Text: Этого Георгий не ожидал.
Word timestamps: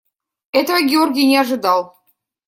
Этого 0.51 0.79
Георгий 0.81 1.27
не 1.27 1.37
ожидал. 1.39 1.95